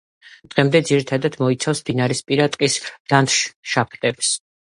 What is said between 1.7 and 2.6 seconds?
მდინარისპირა